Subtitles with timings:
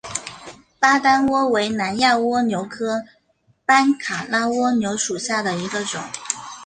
[0.79, 3.03] 巴丹蜗为南亚蜗牛科
[3.67, 6.01] 班卡拉蜗牛属下的一个种。